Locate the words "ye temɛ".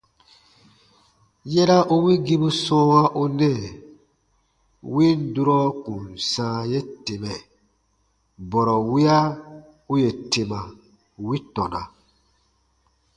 6.71-7.33